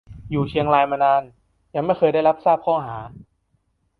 [0.29, 1.23] อยู่เชียงรายมานาน
[1.75, 2.97] ยังไม่เคยได้รับทราบข้อหา